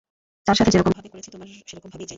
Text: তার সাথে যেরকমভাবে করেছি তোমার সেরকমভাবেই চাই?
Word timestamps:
তার 0.47 0.55
সাথে 0.55 0.71
যেরকমভাবে 0.71 1.09
করেছি 1.09 1.29
তোমার 1.31 1.47
সেরকমভাবেই 1.69 1.99
চাই? 2.01 2.09